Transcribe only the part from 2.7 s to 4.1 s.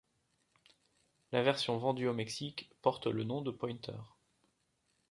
porte le nom de Pointer.